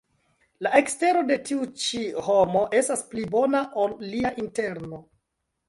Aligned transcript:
La 0.67 0.69
ekstero 0.79 1.21
de 1.31 1.37
tiu 1.49 1.67
ĉi 1.83 2.01
homo 2.29 2.65
estas 2.81 3.05
pli 3.13 3.29
bona, 3.39 3.63
ol 3.85 3.97
lia 4.09 4.35
interno. 4.47 5.05